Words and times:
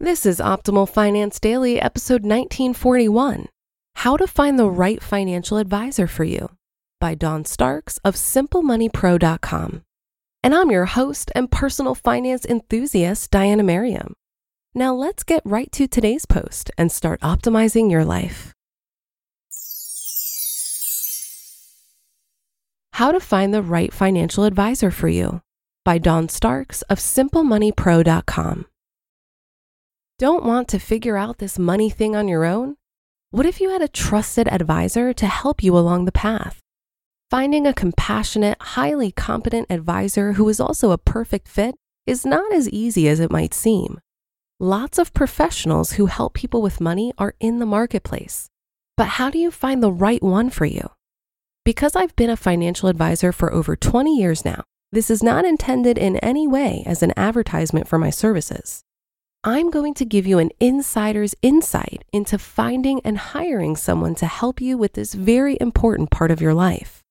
This 0.00 0.24
is 0.24 0.38
Optimal 0.38 0.88
Finance 0.88 1.40
Daily, 1.40 1.80
episode 1.80 2.22
1941 2.22 3.48
How 3.96 4.16
to 4.16 4.28
Find 4.28 4.56
the 4.56 4.70
Right 4.70 5.02
Financial 5.02 5.58
Advisor 5.58 6.06
for 6.06 6.22
You 6.22 6.50
by 7.00 7.16
Don 7.16 7.44
Starks 7.44 7.98
of 8.04 8.14
SimpleMoneyPro.com. 8.14 9.82
And 10.44 10.54
I'm 10.54 10.70
your 10.70 10.84
host 10.84 11.32
and 11.34 11.50
personal 11.50 11.96
finance 11.96 12.46
enthusiast, 12.46 13.32
Diana 13.32 13.64
Merriam. 13.64 14.14
Now 14.72 14.94
let's 14.94 15.24
get 15.24 15.42
right 15.44 15.72
to 15.72 15.88
today's 15.88 16.26
post 16.26 16.70
and 16.78 16.92
start 16.92 17.20
optimizing 17.22 17.90
your 17.90 18.04
life. 18.04 18.54
How 22.92 23.10
to 23.10 23.18
Find 23.18 23.52
the 23.52 23.62
Right 23.62 23.92
Financial 23.92 24.44
Advisor 24.44 24.92
for 24.92 25.08
You 25.08 25.42
by 25.84 25.98
Don 25.98 26.28
Starks 26.28 26.82
of 26.82 27.00
SimpleMoneyPro.com. 27.00 28.66
Don't 30.18 30.44
want 30.44 30.66
to 30.68 30.80
figure 30.80 31.16
out 31.16 31.38
this 31.38 31.60
money 31.60 31.88
thing 31.88 32.16
on 32.16 32.26
your 32.26 32.44
own? 32.44 32.74
What 33.30 33.46
if 33.46 33.60
you 33.60 33.70
had 33.70 33.82
a 33.82 33.86
trusted 33.86 34.48
advisor 34.48 35.12
to 35.12 35.26
help 35.26 35.62
you 35.62 35.78
along 35.78 36.06
the 36.06 36.12
path? 36.12 36.58
Finding 37.30 37.68
a 37.68 37.72
compassionate, 37.72 38.60
highly 38.60 39.12
competent 39.12 39.68
advisor 39.70 40.32
who 40.32 40.48
is 40.48 40.58
also 40.58 40.90
a 40.90 40.98
perfect 40.98 41.46
fit 41.46 41.76
is 42.04 42.26
not 42.26 42.52
as 42.52 42.68
easy 42.68 43.06
as 43.06 43.20
it 43.20 43.30
might 43.30 43.54
seem. 43.54 44.00
Lots 44.58 44.98
of 44.98 45.14
professionals 45.14 45.92
who 45.92 46.06
help 46.06 46.34
people 46.34 46.62
with 46.62 46.80
money 46.80 47.12
are 47.16 47.36
in 47.38 47.60
the 47.60 47.66
marketplace. 47.66 48.48
But 48.96 49.06
how 49.06 49.30
do 49.30 49.38
you 49.38 49.52
find 49.52 49.80
the 49.80 49.92
right 49.92 50.20
one 50.20 50.50
for 50.50 50.64
you? 50.64 50.90
Because 51.64 51.94
I've 51.94 52.16
been 52.16 52.30
a 52.30 52.36
financial 52.36 52.88
advisor 52.88 53.30
for 53.30 53.52
over 53.52 53.76
20 53.76 54.18
years 54.18 54.44
now, 54.44 54.64
this 54.90 55.10
is 55.10 55.22
not 55.22 55.44
intended 55.44 55.96
in 55.96 56.16
any 56.16 56.48
way 56.48 56.82
as 56.86 57.04
an 57.04 57.12
advertisement 57.16 57.86
for 57.86 57.98
my 57.98 58.10
services. 58.10 58.82
I'm 59.44 59.70
going 59.70 59.94
to 59.94 60.04
give 60.04 60.26
you 60.26 60.40
an 60.40 60.50
insider's 60.58 61.36
insight 61.42 62.02
into 62.12 62.38
finding 62.38 63.00
and 63.04 63.16
hiring 63.16 63.76
someone 63.76 64.16
to 64.16 64.26
help 64.26 64.60
you 64.60 64.76
with 64.76 64.94
this 64.94 65.14
very 65.14 65.56
important 65.60 66.10
part 66.10 66.32
of 66.32 66.40
your 66.40 66.54
life. 66.54 67.04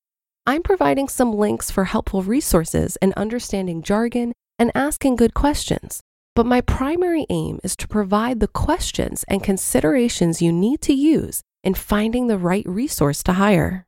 I'm 0.45 0.61
providing 0.61 1.07
some 1.07 1.33
links 1.33 1.71
for 1.71 1.85
helpful 1.85 2.23
resources 2.23 2.97
and 2.97 3.13
understanding 3.13 3.81
jargon 3.81 4.33
and 4.59 4.71
asking 4.75 5.15
good 5.15 5.33
questions. 5.33 6.01
But 6.35 6.45
my 6.45 6.59
primary 6.59 7.25
aim 7.29 7.59
is 7.63 7.77
to 7.77 7.87
provide 7.87 8.41
the 8.41 8.47
questions 8.49 9.23
and 9.29 9.41
considerations 9.41 10.41
you 10.41 10.51
need 10.51 10.81
to 10.81 10.93
use 10.93 11.41
in 11.63 11.75
finding 11.75 12.27
the 12.27 12.37
right 12.37 12.67
resource 12.67 13.23
to 13.23 13.33
hire. 13.33 13.85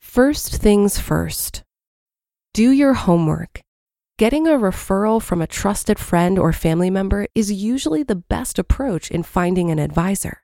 First 0.00 0.56
things 0.56 0.98
first 0.98 1.62
do 2.54 2.70
your 2.70 2.94
homework 2.94 3.60
Getting 4.18 4.46
a 4.46 4.52
referral 4.52 5.20
from 5.20 5.42
a 5.42 5.46
trusted 5.46 5.98
friend 5.98 6.38
or 6.38 6.50
family 6.50 6.88
member 6.88 7.26
is 7.34 7.52
usually 7.52 8.02
the 8.02 8.14
best 8.16 8.58
approach 8.58 9.10
in 9.10 9.22
finding 9.22 9.70
an 9.70 9.78
advisor. 9.78 10.42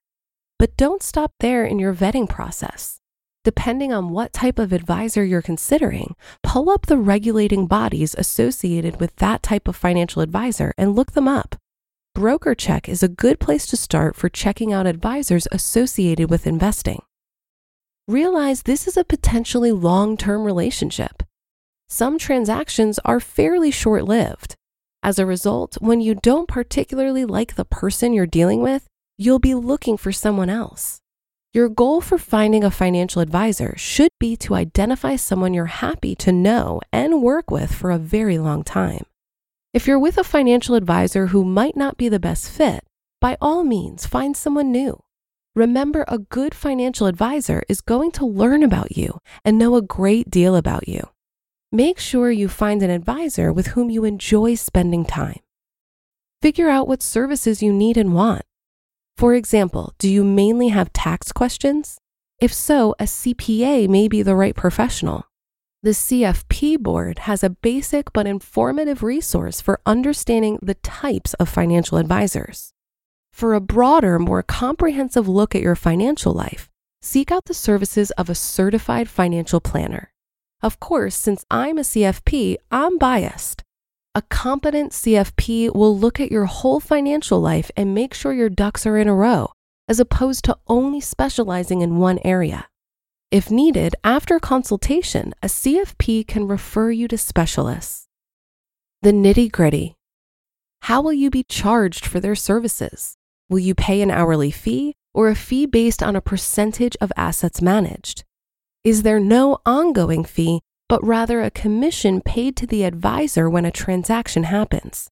But 0.59 0.77
don't 0.77 1.03
stop 1.03 1.33
there 1.41 1.65
in 1.65 1.79
your 1.79 1.95
vetting 1.95 2.29
process. 2.29 3.01
Depending 3.45 3.91
on 3.91 4.11
what 4.11 4.35
type 4.35 4.59
of 4.59 4.75
advisor 4.75 5.25
you're 5.25 5.41
considering, 5.41 6.15
pull 6.43 6.69
up 6.69 6.85
the 6.85 6.99
regulating 6.99 7.67
bodies 7.67 8.15
associated 8.19 9.01
with 9.01 9.17
that 9.17 9.43
type 9.43 9.67
of 9.67 9.75
financial 9.75 10.21
advisor 10.21 10.75
and 10.77 10.95
look 10.95 11.13
them 11.13 11.27
up. 11.27 11.57
BrokerCheck 12.15 12.91
is 12.91 13.03
a 13.03 13.09
good 13.09 13.41
place 13.41 13.65
to 13.69 13.79
start 13.79 14.17
for 14.17 14.29
checking 14.29 14.71
out 14.71 14.87
advisors 14.87 15.49
associated 15.51 16.29
with 16.29 16.47
investing. 16.47 17.01
Realize 18.07 18.65
this 18.65 18.87
is 18.87 18.99
a 18.99 19.03
potentially 19.03 19.73
long 19.73 20.19
term 20.19 20.45
relationship 20.45 21.22
some 21.93 22.17
transactions 22.17 22.99
are 23.05 23.21
fairly 23.21 23.71
short 23.71 24.05
lived. 24.05 24.57
As 25.03 25.19
a 25.19 25.27
result, 25.27 25.77
when 25.81 26.01
you 26.01 26.15
don't 26.15 26.49
particularly 26.49 27.27
like 27.27 27.55
the 27.55 27.67
person 27.67 28.15
you're 28.15 28.27
dealing 28.27 28.63
with, 28.63 28.87
you'll 29.19 29.39
be 29.39 29.55
looking 29.55 29.99
for 29.99 30.11
someone 30.11 30.49
else. 30.49 31.01
Your 31.53 31.69
goal 31.69 32.01
for 32.01 32.17
finding 32.17 32.65
a 32.65 32.71
financial 32.71 33.21
advisor 33.21 33.75
should 33.77 34.11
be 34.19 34.37
to 34.39 34.55
identify 34.55 35.17
someone 35.17 35.53
you're 35.53 35.67
happy 35.67 36.15
to 36.15 36.33
know 36.33 36.81
and 36.95 37.23
work 37.23 37.51
with 37.51 37.75
for 37.75 37.91
a 37.91 37.99
very 37.99 38.39
long 38.39 38.65
time. 38.65 39.05
If 39.75 39.87
you're 39.87 39.99
with 39.99 40.17
a 40.17 40.25
financial 40.25 40.77
advisor 40.77 41.27
who 41.27 41.45
might 41.45 41.77
not 41.77 41.99
be 41.99 42.09
the 42.09 42.19
best 42.19 42.49
fit, 42.49 42.85
by 43.21 43.37
all 43.39 43.65
means 43.65 44.07
find 44.07 44.35
someone 44.35 44.73
new. 44.73 44.99
Remember, 45.55 46.07
a 46.09 46.17
good 46.19 46.55
financial 46.55 47.07
advisor 47.07 47.63
is 47.69 47.83
going 47.83 48.13
to 48.13 48.25
learn 48.25 48.63
about 48.63 48.97
you 48.97 49.19
and 49.45 49.59
know 49.59 49.77
a 49.77 49.83
great 49.83 50.31
deal 50.31 50.57
about 50.57 50.89
you. 50.89 51.11
Make 51.75 51.99
sure 51.99 52.31
you 52.31 52.49
find 52.49 52.83
an 52.83 52.91
advisor 52.91 53.51
with 53.51 53.69
whom 53.69 53.89
you 53.89 54.05
enjoy 54.05 54.57
spending 54.57 55.07
time. 55.07 55.41
Figure 56.43 56.69
out 56.69 56.87
what 56.87 57.01
services 57.01 57.63
you 57.63 57.73
need 57.73 57.97
and 57.97 58.15
want. 58.15 58.43
For 59.17 59.35
example, 59.35 59.95
do 59.99 60.07
you 60.07 60.23
mainly 60.23 60.69
have 60.69 60.93
tax 60.93 61.33
questions? 61.33 61.97
If 62.39 62.53
so, 62.53 62.95
a 63.01 63.05
CPA 63.05 63.89
may 63.89 64.07
be 64.07 64.21
the 64.21 64.37
right 64.37 64.55
professional. 64.55 65.25
The 65.83 65.93
CFP 65.93 66.79
board 66.79 67.21
has 67.21 67.43
a 67.43 67.49
basic 67.49 68.13
but 68.13 68.27
informative 68.27 69.03
resource 69.03 69.63
for 69.63 69.81
understanding 69.87 70.59
the 70.61 70.75
types 70.75 71.33
of 71.35 71.49
financial 71.49 71.97
advisors. 71.97 72.75
For 73.33 73.55
a 73.55 73.63
broader, 73.63 74.19
more 74.19 74.43
comprehensive 74.43 75.27
look 75.27 75.55
at 75.55 75.63
your 75.63 75.77
financial 75.77 76.35
life, 76.35 76.69
seek 77.01 77.33
out 77.33 77.47
the 77.47 77.55
services 77.55 78.11
of 78.13 78.29
a 78.29 78.35
certified 78.35 79.09
financial 79.09 79.59
planner. 79.59 80.12
Of 80.63 80.79
course, 80.79 81.17
since 81.17 81.45
I'm 81.51 81.77
a 81.77 81.83
CFP, 81.83 82.57
I'm 82.71 82.97
biased. 82.97 83.65
A 84.15 84.23
competent 84.23 84.93
CFP 84.93 85.75
will 85.75 85.99
look 85.99 86.21
at 86.21 86.31
your 86.31 86.45
whole 86.45 86.79
financial 86.79 87.41
life 87.41 87.71
and 87.77 87.95
make 87.95 88.15
sure 88.15 88.33
your 88.33 88.49
ducks 88.49 88.87
are 88.87 88.97
in 88.97 89.09
a 89.09 89.15
row, 89.15 89.51
as 89.89 89.99
opposed 89.99 90.45
to 90.45 90.59
only 90.69 91.01
specializing 91.01 91.81
in 91.81 91.99
one 91.99 92.21
area. 92.25 92.69
If 93.33 93.51
needed, 93.51 93.97
after 94.05 94.39
consultation, 94.39 95.33
a 95.43 95.47
CFP 95.47 96.27
can 96.29 96.47
refer 96.47 96.91
you 96.91 97.09
to 97.09 97.19
specialists. 97.19 98.07
The 99.01 99.13
nitty 99.13 99.51
gritty. 99.51 99.97
How 100.83 101.01
will 101.01 101.15
you 101.15 101.31
be 101.31 101.43
charged 101.43 102.07
for 102.07 102.21
their 102.21 102.35
services? 102.37 103.17
Will 103.49 103.59
you 103.59 103.75
pay 103.75 104.03
an 104.03 104.11
hourly 104.11 104.51
fee 104.51 104.95
or 105.15 105.29
a 105.29 105.35
fee 105.35 105.67
based 105.67 106.03
on 106.03 106.15
a 106.15 106.21
percentage 106.21 106.97
of 107.01 107.11
assets 107.17 107.63
managed? 107.63 108.25
Is 108.85 109.03
there 109.03 109.21
no 109.21 109.59
ongoing 109.65 110.25
fee, 110.25 110.61
but 110.89 111.05
rather 111.07 111.41
a 111.41 111.51
commission 111.51 112.21
paid 112.21 112.57
to 112.57 112.67
the 112.67 112.83
advisor 112.85 113.49
when 113.49 113.65
a 113.65 113.71
transaction 113.71 114.45
happens. 114.45 115.09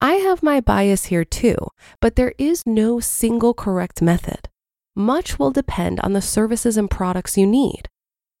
I 0.00 0.14
have 0.14 0.42
my 0.42 0.60
bias 0.60 1.06
here 1.06 1.24
too, 1.24 1.56
but 2.00 2.16
there 2.16 2.34
is 2.38 2.62
no 2.66 3.00
single 3.00 3.54
correct 3.54 4.02
method. 4.02 4.48
Much 4.94 5.38
will 5.38 5.50
depend 5.50 6.00
on 6.00 6.12
the 6.12 6.20
services 6.20 6.76
and 6.76 6.90
products 6.90 7.36
you 7.36 7.46
need. 7.46 7.88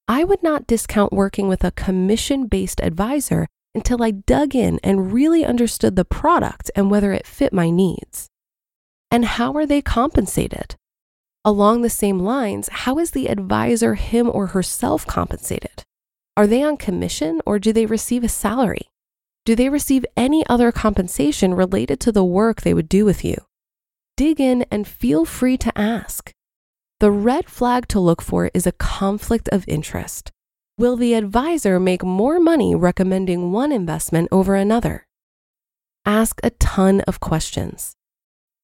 I 0.08 0.24
would 0.24 0.42
not 0.42 0.66
discount 0.66 1.12
working 1.12 1.48
with 1.48 1.64
a 1.64 1.70
commission 1.70 2.46
based 2.46 2.80
advisor 2.82 3.48
until 3.74 4.02
I 4.02 4.10
dug 4.10 4.54
in 4.54 4.78
and 4.82 5.12
really 5.12 5.44
understood 5.44 5.96
the 5.96 6.04
product 6.04 6.70
and 6.76 6.90
whether 6.90 7.12
it 7.12 7.26
fit 7.26 7.52
my 7.52 7.70
needs. 7.70 8.28
And 9.10 9.24
how 9.24 9.54
are 9.54 9.66
they 9.66 9.82
compensated? 9.82 10.76
Along 11.44 11.82
the 11.82 11.90
same 11.90 12.20
lines, 12.20 12.68
how 12.68 13.00
is 13.00 13.10
the 13.10 13.26
advisor 13.28 13.94
him 13.94 14.30
or 14.32 14.48
herself 14.48 15.04
compensated? 15.06 15.82
Are 16.36 16.46
they 16.46 16.62
on 16.62 16.76
commission 16.76 17.40
or 17.44 17.58
do 17.58 17.72
they 17.72 17.84
receive 17.84 18.22
a 18.22 18.28
salary? 18.28 18.90
Do 19.44 19.56
they 19.56 19.68
receive 19.68 20.06
any 20.16 20.46
other 20.46 20.70
compensation 20.70 21.54
related 21.54 21.98
to 22.00 22.12
the 22.12 22.24
work 22.24 22.60
they 22.60 22.72
would 22.72 22.88
do 22.88 23.04
with 23.04 23.24
you? 23.24 23.34
Dig 24.16 24.40
in 24.40 24.64
and 24.70 24.86
feel 24.86 25.24
free 25.24 25.56
to 25.58 25.76
ask. 25.76 26.30
The 27.00 27.10
red 27.10 27.50
flag 27.50 27.88
to 27.88 27.98
look 27.98 28.22
for 28.22 28.52
is 28.54 28.64
a 28.64 28.72
conflict 28.72 29.48
of 29.48 29.64
interest. 29.66 30.30
Will 30.78 30.96
the 30.96 31.14
advisor 31.14 31.80
make 31.80 32.04
more 32.04 32.38
money 32.38 32.76
recommending 32.76 33.50
one 33.50 33.72
investment 33.72 34.28
over 34.30 34.54
another? 34.54 35.08
Ask 36.06 36.40
a 36.44 36.50
ton 36.50 37.00
of 37.00 37.18
questions. 37.18 37.96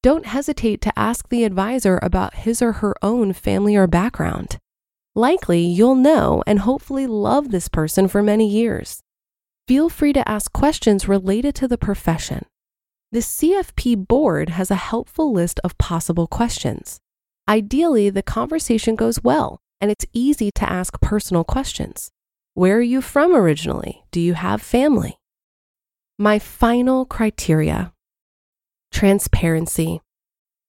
Don't 0.00 0.26
hesitate 0.26 0.80
to 0.82 0.96
ask 0.96 1.28
the 1.28 1.42
advisor 1.42 1.98
about 2.02 2.34
his 2.34 2.62
or 2.62 2.74
her 2.74 2.94
own 3.02 3.32
family 3.32 3.74
or 3.74 3.88
background. 3.88 4.58
Likely, 5.16 5.60
you'll 5.60 5.96
know 5.96 6.44
and 6.46 6.60
hopefully 6.60 7.08
love 7.08 7.50
this 7.50 7.68
person 7.68 8.06
for 8.06 8.22
many 8.22 8.48
years. 8.48 9.00
Feel 9.66 9.88
free 9.88 10.12
to 10.12 10.28
ask 10.28 10.52
questions 10.52 11.08
related 11.08 11.56
to 11.56 11.66
the 11.66 11.76
profession. 11.76 12.46
The 13.10 13.18
CFP 13.18 14.06
board 14.06 14.50
has 14.50 14.70
a 14.70 14.76
helpful 14.76 15.32
list 15.32 15.58
of 15.64 15.76
possible 15.78 16.28
questions. 16.28 17.00
Ideally, 17.48 18.08
the 18.08 18.22
conversation 18.22 18.94
goes 18.94 19.24
well 19.24 19.58
and 19.80 19.90
it's 19.90 20.06
easy 20.12 20.52
to 20.52 20.70
ask 20.70 21.00
personal 21.00 21.42
questions. 21.42 22.12
Where 22.54 22.76
are 22.76 22.80
you 22.80 23.00
from 23.00 23.34
originally? 23.34 24.04
Do 24.12 24.20
you 24.20 24.34
have 24.34 24.62
family? 24.62 25.18
My 26.18 26.38
final 26.38 27.04
criteria 27.04 27.92
transparency. 28.90 30.00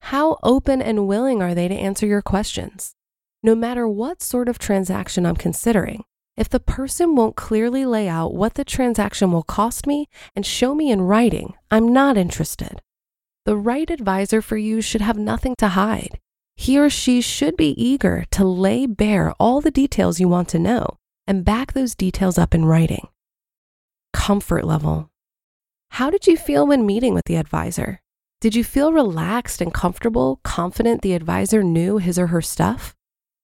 How 0.01 0.37
open 0.43 0.81
and 0.81 1.07
willing 1.07 1.41
are 1.41 1.53
they 1.53 1.67
to 1.67 1.75
answer 1.75 2.05
your 2.05 2.21
questions? 2.21 2.93
No 3.41 3.55
matter 3.55 3.87
what 3.87 4.21
sort 4.21 4.49
of 4.49 4.59
transaction 4.59 5.25
I'm 5.25 5.35
considering, 5.35 6.03
if 6.37 6.47
the 6.47 6.59
person 6.59 7.15
won't 7.15 7.35
clearly 7.35 7.85
lay 7.85 8.07
out 8.07 8.33
what 8.33 8.53
the 8.53 8.63
transaction 8.63 9.31
will 9.31 9.43
cost 9.43 9.85
me 9.85 10.07
and 10.35 10.45
show 10.45 10.73
me 10.73 10.91
in 10.91 11.01
writing, 11.01 11.53
I'm 11.69 11.91
not 11.91 12.17
interested. 12.17 12.81
The 13.45 13.57
right 13.57 13.89
advisor 13.89 14.41
for 14.41 14.57
you 14.57 14.81
should 14.81 15.01
have 15.01 15.17
nothing 15.17 15.55
to 15.57 15.69
hide. 15.69 16.19
He 16.55 16.77
or 16.77 16.89
she 16.89 17.21
should 17.21 17.57
be 17.57 17.71
eager 17.81 18.25
to 18.31 18.45
lay 18.45 18.85
bare 18.85 19.33
all 19.39 19.61
the 19.61 19.71
details 19.71 20.19
you 20.19 20.27
want 20.27 20.49
to 20.49 20.59
know 20.59 20.97
and 21.25 21.45
back 21.45 21.73
those 21.73 21.95
details 21.95 22.37
up 22.37 22.53
in 22.53 22.65
writing. 22.65 23.07
Comfort 24.13 24.65
level. 24.65 25.09
How 25.91 26.09
did 26.09 26.27
you 26.27 26.37
feel 26.37 26.67
when 26.67 26.85
meeting 26.85 27.13
with 27.13 27.25
the 27.25 27.35
advisor? 27.35 28.01
Did 28.41 28.55
you 28.55 28.63
feel 28.63 28.93
relaxed 28.93 29.59
and 29.59 29.73
comfortable, 29.73 30.39
confident 30.43 31.01
the 31.01 31.13
advisor 31.13 31.61
knew 31.61 31.97
his 31.97 32.17
or 32.17 32.27
her 32.27 32.41
stuff? 32.41 32.95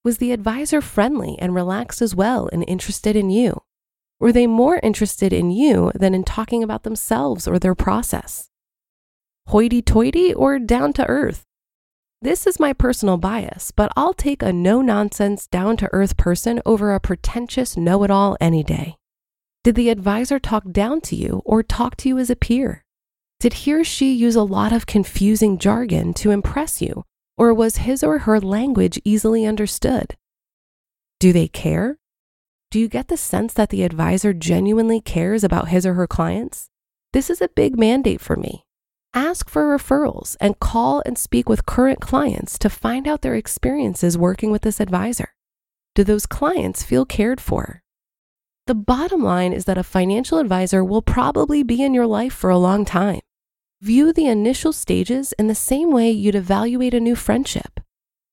Was 0.05 0.19
the 0.19 0.31
advisor 0.31 0.79
friendly 0.79 1.35
and 1.37 1.53
relaxed 1.53 2.01
as 2.01 2.15
well 2.15 2.49
and 2.53 2.63
interested 2.65 3.13
in 3.13 3.29
you? 3.29 3.61
Were 4.21 4.31
they 4.31 4.47
more 4.47 4.79
interested 4.81 5.33
in 5.33 5.51
you 5.51 5.91
than 5.95 6.13
in 6.13 6.23
talking 6.23 6.63
about 6.63 6.83
themselves 6.83 7.45
or 7.45 7.59
their 7.59 7.75
process? 7.75 8.49
Hoity 9.47 9.81
toity 9.81 10.33
or 10.33 10.59
down 10.59 10.93
to 10.93 11.05
earth? 11.07 11.43
This 12.21 12.47
is 12.47 12.57
my 12.57 12.71
personal 12.71 13.17
bias, 13.17 13.71
but 13.71 13.91
I'll 13.97 14.13
take 14.13 14.41
a 14.41 14.53
no 14.53 14.81
nonsense, 14.81 15.45
down 15.45 15.75
to 15.77 15.89
earth 15.91 16.15
person 16.15 16.61
over 16.65 16.93
a 16.93 17.01
pretentious 17.01 17.75
know 17.75 18.03
it 18.03 18.11
all 18.11 18.37
any 18.39 18.63
day. 18.63 18.95
Did 19.65 19.75
the 19.75 19.89
advisor 19.89 20.39
talk 20.39 20.71
down 20.71 21.01
to 21.01 21.17
you 21.17 21.41
or 21.43 21.63
talk 21.63 21.97
to 21.97 22.07
you 22.07 22.17
as 22.17 22.29
a 22.29 22.35
peer? 22.37 22.84
Did 23.39 23.53
he 23.53 23.73
or 23.73 23.83
she 23.83 24.13
use 24.13 24.35
a 24.35 24.43
lot 24.43 24.71
of 24.71 24.85
confusing 24.85 25.57
jargon 25.57 26.13
to 26.15 26.31
impress 26.31 26.81
you, 26.81 27.03
or 27.37 27.53
was 27.53 27.77
his 27.77 28.03
or 28.03 28.19
her 28.19 28.39
language 28.39 28.99
easily 29.03 29.45
understood? 29.45 30.15
Do 31.19 31.33
they 31.33 31.47
care? 31.47 31.97
Do 32.71 32.79
you 32.79 32.87
get 32.87 33.07
the 33.07 33.17
sense 33.17 33.53
that 33.53 33.69
the 33.69 33.83
advisor 33.83 34.33
genuinely 34.33 34.99
cares 34.99 35.43
about 35.43 35.69
his 35.69 35.85
or 35.85 35.93
her 35.93 36.07
clients? 36.07 36.69
This 37.13 37.29
is 37.29 37.41
a 37.41 37.47
big 37.47 37.77
mandate 37.77 38.19
for 38.19 38.35
me. 38.35 38.65
Ask 39.13 39.49
for 39.49 39.77
referrals 39.77 40.35
and 40.41 40.59
call 40.59 41.01
and 41.05 41.17
speak 41.17 41.47
with 41.47 41.65
current 41.65 42.01
clients 42.01 42.59
to 42.59 42.69
find 42.69 43.07
out 43.07 43.21
their 43.21 43.35
experiences 43.35 44.17
working 44.17 44.51
with 44.51 44.63
this 44.63 44.81
advisor. 44.81 45.29
Do 45.93 46.03
those 46.03 46.25
clients 46.25 46.83
feel 46.83 47.05
cared 47.05 47.39
for? 47.39 47.81
The 48.67 48.73
bottom 48.73 49.23
line 49.23 49.53
is 49.53 49.65
that 49.65 49.77
a 49.77 49.83
financial 49.83 50.39
advisor 50.39 50.83
will 50.83 51.03
probably 51.03 51.61
be 51.61 51.83
in 51.83 51.93
your 51.93 52.07
life 52.07 52.33
for 52.33 52.49
a 52.49 52.57
long 52.57 52.83
time. 52.83 53.21
View 53.79 54.11
the 54.11 54.25
initial 54.25 54.73
stages 54.73 55.33
in 55.33 55.45
the 55.45 55.53
same 55.53 55.91
way 55.91 56.09
you'd 56.09 56.33
evaluate 56.33 56.95
a 56.95 56.99
new 56.99 57.15
friendship. 57.15 57.79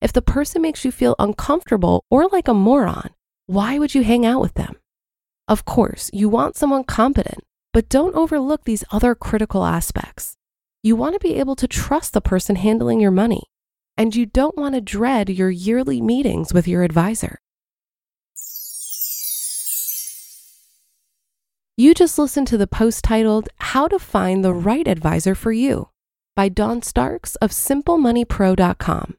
If 0.00 0.10
the 0.10 0.22
person 0.22 0.62
makes 0.62 0.86
you 0.86 0.90
feel 0.90 1.14
uncomfortable 1.18 2.06
or 2.10 2.28
like 2.28 2.48
a 2.48 2.54
moron, 2.54 3.10
why 3.44 3.78
would 3.78 3.94
you 3.94 4.04
hang 4.04 4.24
out 4.24 4.40
with 4.40 4.54
them? 4.54 4.76
Of 5.48 5.66
course, 5.66 6.08
you 6.14 6.30
want 6.30 6.56
someone 6.56 6.84
competent, 6.84 7.44
but 7.74 7.90
don't 7.90 8.16
overlook 8.16 8.64
these 8.64 8.84
other 8.90 9.14
critical 9.14 9.66
aspects. 9.66 10.38
You 10.82 10.96
want 10.96 11.12
to 11.12 11.20
be 11.20 11.34
able 11.34 11.56
to 11.56 11.68
trust 11.68 12.14
the 12.14 12.22
person 12.22 12.56
handling 12.56 13.00
your 13.00 13.10
money, 13.10 13.42
and 13.98 14.16
you 14.16 14.24
don't 14.24 14.56
want 14.56 14.76
to 14.76 14.80
dread 14.80 15.28
your 15.28 15.50
yearly 15.50 16.00
meetings 16.00 16.54
with 16.54 16.66
your 16.66 16.84
advisor. 16.84 17.41
You 21.78 21.94
just 21.94 22.18
listened 22.18 22.48
to 22.48 22.58
the 22.58 22.66
post 22.66 23.02
titled 23.02 23.48
How 23.56 23.88
to 23.88 23.98
Find 23.98 24.44
the 24.44 24.52
Right 24.52 24.86
Advisor 24.86 25.34
for 25.34 25.52
You 25.52 25.88
by 26.36 26.50
Dawn 26.50 26.82
Starks 26.82 27.34
of 27.36 27.50
SimpleMoneyPro.com. 27.50 29.16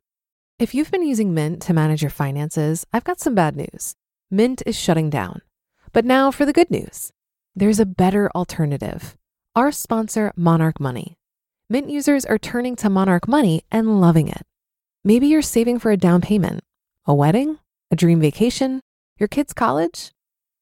If 0.59 0.75
you've 0.75 0.91
been 0.91 1.01
using 1.01 1.33
Mint 1.33 1.63
to 1.63 1.73
manage 1.73 2.03
your 2.03 2.11
finances, 2.11 2.85
I've 2.93 3.03
got 3.03 3.19
some 3.19 3.33
bad 3.33 3.55
news. 3.55 3.95
Mint 4.29 4.61
is 4.67 4.77
shutting 4.77 5.09
down. 5.09 5.41
But 5.93 6.05
now 6.05 6.29
for 6.29 6.45
the 6.45 6.53
good 6.53 6.69
news 6.69 7.11
there's 7.55 7.79
a 7.79 7.87
better 7.87 8.29
alternative. 8.35 9.17
Our 9.55 9.71
sponsor, 9.71 10.31
Monarch 10.35 10.79
Money. 10.79 11.17
Mint 11.69 11.89
users 11.89 12.23
are 12.23 12.37
turning 12.37 12.75
to 12.75 12.89
Monarch 12.89 13.27
Money 13.27 13.63
and 13.71 13.99
loving 13.99 14.27
it. 14.27 14.43
Maybe 15.03 15.25
you're 15.25 15.41
saving 15.41 15.79
for 15.79 15.89
a 15.89 15.97
down 15.97 16.21
payment, 16.21 16.63
a 17.07 17.15
wedding, 17.15 17.57
a 17.89 17.95
dream 17.95 18.21
vacation, 18.21 18.81
your 19.17 19.27
kid's 19.27 19.53
college 19.53 20.11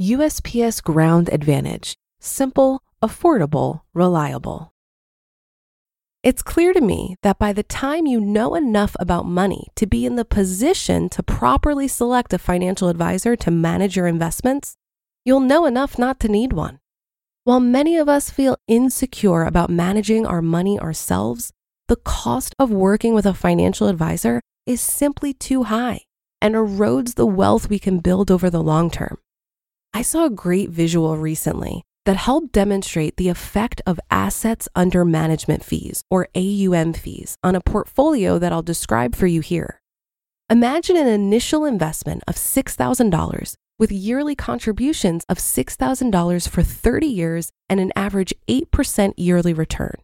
USPS 0.00 0.80
Ground 0.80 1.28
Advantage. 1.32 1.96
Simple, 2.20 2.84
affordable, 3.02 3.80
reliable. 3.92 4.72
It's 6.22 6.40
clear 6.40 6.72
to 6.72 6.80
me 6.80 7.16
that 7.24 7.40
by 7.40 7.52
the 7.52 7.64
time 7.64 8.06
you 8.06 8.20
know 8.20 8.54
enough 8.54 8.94
about 9.00 9.26
money 9.26 9.66
to 9.74 9.88
be 9.88 10.06
in 10.06 10.14
the 10.14 10.24
position 10.24 11.08
to 11.08 11.24
properly 11.24 11.88
select 11.88 12.32
a 12.32 12.38
financial 12.38 12.88
advisor 12.88 13.34
to 13.34 13.50
manage 13.50 13.96
your 13.96 14.06
investments, 14.06 14.76
you'll 15.24 15.40
know 15.40 15.66
enough 15.66 15.98
not 15.98 16.20
to 16.20 16.28
need 16.28 16.52
one. 16.52 16.78
While 17.42 17.58
many 17.58 17.96
of 17.96 18.08
us 18.08 18.30
feel 18.30 18.56
insecure 18.68 19.42
about 19.42 19.68
managing 19.68 20.24
our 20.24 20.42
money 20.42 20.78
ourselves, 20.78 21.52
the 21.88 21.96
cost 21.96 22.54
of 22.56 22.70
working 22.70 23.14
with 23.14 23.26
a 23.26 23.34
financial 23.34 23.88
advisor 23.88 24.42
is 24.64 24.80
simply 24.80 25.34
too 25.34 25.64
high 25.64 26.02
and 26.40 26.54
erodes 26.54 27.16
the 27.16 27.26
wealth 27.26 27.68
we 27.68 27.80
can 27.80 27.98
build 27.98 28.30
over 28.30 28.48
the 28.48 28.62
long 28.62 28.92
term. 28.92 29.18
I 29.94 30.02
saw 30.02 30.26
a 30.26 30.30
great 30.30 30.70
visual 30.70 31.16
recently 31.16 31.82
that 32.04 32.16
helped 32.16 32.52
demonstrate 32.52 33.16
the 33.16 33.28
effect 33.28 33.80
of 33.86 34.00
assets 34.10 34.68
under 34.74 35.04
management 35.04 35.64
fees, 35.64 36.02
or 36.10 36.28
AUM 36.34 36.94
fees, 36.94 37.36
on 37.42 37.54
a 37.54 37.60
portfolio 37.60 38.38
that 38.38 38.52
I'll 38.52 38.62
describe 38.62 39.14
for 39.14 39.26
you 39.26 39.40
here. 39.40 39.80
Imagine 40.50 40.96
an 40.96 41.06
initial 41.06 41.66
investment 41.66 42.24
of 42.26 42.36
$6,000 42.36 43.54
with 43.78 43.92
yearly 43.92 44.34
contributions 44.34 45.24
of 45.28 45.36
$6,000 45.38 46.48
for 46.48 46.62
30 46.62 47.06
years 47.06 47.50
and 47.68 47.78
an 47.78 47.92
average 47.94 48.32
8% 48.48 49.12
yearly 49.16 49.52
return. 49.52 49.96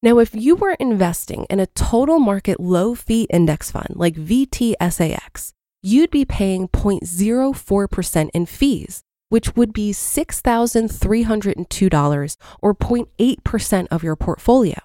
Now, 0.00 0.18
if 0.18 0.32
you 0.32 0.54
were 0.54 0.76
investing 0.78 1.44
in 1.50 1.58
a 1.58 1.66
total 1.66 2.20
market 2.20 2.60
low 2.60 2.94
fee 2.94 3.26
index 3.30 3.72
fund 3.72 3.94
like 3.96 4.14
VTSAX, 4.14 5.50
you'd 5.82 6.10
be 6.10 6.24
paying 6.24 6.68
0.04% 6.68 8.30
in 8.32 8.46
fees, 8.46 9.02
which 9.28 9.56
would 9.56 9.72
be 9.72 9.90
$6,302 9.90 12.36
or 12.62 12.74
0.8% 12.74 13.86
of 13.90 14.04
your 14.04 14.14
portfolio. 14.14 14.78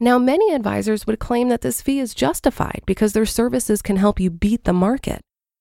Now, 0.00 0.18
many 0.18 0.52
advisors 0.52 1.06
would 1.06 1.20
claim 1.20 1.48
that 1.48 1.60
this 1.60 1.80
fee 1.80 2.00
is 2.00 2.12
justified 2.12 2.82
because 2.84 3.12
their 3.12 3.24
services 3.24 3.82
can 3.82 3.98
help 3.98 4.18
you 4.18 4.30
beat 4.30 4.64
the 4.64 4.72
market. 4.72 5.20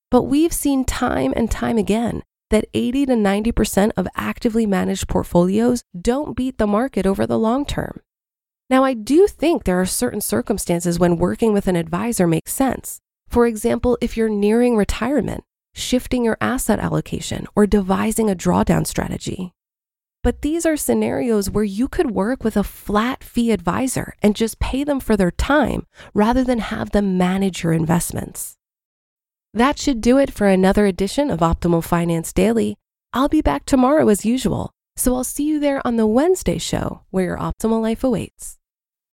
But 0.10 0.24
we've 0.24 0.52
seen 0.52 0.84
time 0.84 1.32
and 1.36 1.52
time 1.52 1.78
again 1.78 2.24
that 2.50 2.66
80 2.74 3.06
to 3.06 3.14
90% 3.14 3.92
of 3.98 4.08
actively 4.16 4.66
managed 4.66 5.08
portfolios 5.08 5.84
don't 5.96 6.36
beat 6.36 6.58
the 6.58 6.66
market 6.66 7.06
over 7.06 7.28
the 7.28 7.38
long 7.38 7.68
term. 7.68 8.02
Now, 8.70 8.84
I 8.84 8.94
do 8.94 9.28
think 9.28 9.64
there 9.64 9.80
are 9.80 9.86
certain 9.86 10.22
circumstances 10.22 11.00
when 11.00 11.18
working 11.18 11.54
with 11.54 11.68
an 11.68 11.76
advisor 11.76 12.28
makes 12.28 12.54
sense. 12.54 13.00
For 13.28 13.46
example, 13.46 13.98
if 14.02 14.16
you're 14.16 14.30
nearing 14.30 14.78
retirement, 14.78 15.44
shifting 15.74 16.24
your 16.24 16.38
asset 16.40 16.80
allocation, 16.80 17.48
or 17.56 17.68
devising 17.68 18.30
a 18.30 18.36
drawdown 18.36 18.86
strategy. 18.86 19.52
But 20.24 20.42
these 20.42 20.66
are 20.66 20.78
scenarios 20.78 21.50
where 21.50 21.66
you 21.66 21.88
could 21.90 22.12
work 22.12 22.44
with 22.44 22.56
a 22.56 22.64
flat 22.64 23.24
fee 23.24 23.52
advisor 23.52 24.14
and 24.22 24.36
just 24.36 24.60
pay 24.60 24.84
them 24.86 25.02
for 25.02 25.18
their 25.18 25.32
time 25.32 25.86
rather 26.14 26.44
than 26.44 26.60
have 26.60 26.92
them 26.92 27.18
manage 27.18 27.64
your 27.64 27.74
investments. 27.74 28.56
That 29.54 29.78
should 29.78 30.00
do 30.00 30.18
it 30.18 30.32
for 30.32 30.48
another 30.48 30.86
edition 30.86 31.30
of 31.30 31.42
Optimal 31.42 31.84
Finance 31.84 32.32
Daily. 32.32 32.78
I'll 33.12 33.30
be 33.30 33.42
back 33.42 33.66
tomorrow 33.66 34.08
as 34.08 34.26
usual, 34.26 34.72
so 34.96 35.16
I'll 35.16 35.24
see 35.24 35.44
you 35.44 35.60
there 35.60 35.86
on 35.86 35.98
the 35.98 36.08
Wednesday 36.08 36.58
show 36.58 37.02
where 37.10 37.26
your 37.26 37.38
optimal 37.38 37.82
life 37.82 38.04
awaits. 38.04 38.58